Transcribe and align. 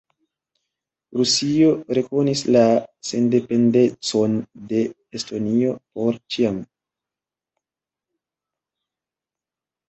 Rusio 1.19 1.67
rekonis 1.97 2.41
la 2.55 2.63
sendependecon 3.09 4.39
de 4.71 4.81
Estonio 5.19 5.75
"por 5.99 6.19
ĉiam". 6.37 6.59